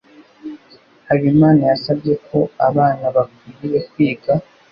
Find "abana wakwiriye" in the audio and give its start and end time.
2.67-3.79